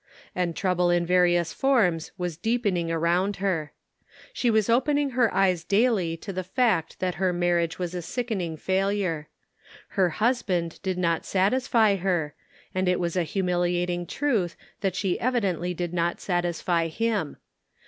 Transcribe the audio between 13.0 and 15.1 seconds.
a humiliating truth that